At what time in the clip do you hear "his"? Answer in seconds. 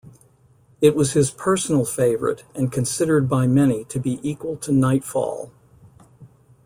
1.13-1.29